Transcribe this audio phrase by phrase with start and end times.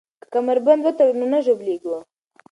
[0.21, 1.97] که کمربند وتړو نو نه ژوبلیږو.